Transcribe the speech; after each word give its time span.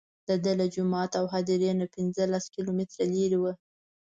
دده 0.29 0.51
له 0.59 0.65
جومات 0.73 1.11
او 1.19 1.25
هدیرې 1.33 1.71
نه 1.81 1.85
پنځه 1.95 2.23
لس 2.33 2.45
کیلومتره 2.55 3.05
لرې 3.15 3.37
وه. 3.43 3.53